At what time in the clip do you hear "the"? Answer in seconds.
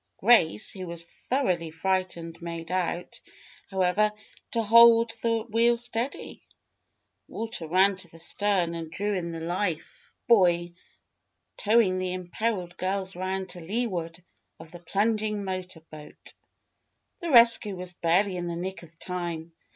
5.21-5.43, 8.07-8.17, 9.31-9.39, 11.99-12.13, 14.71-14.79, 17.19-17.29, 18.47-18.55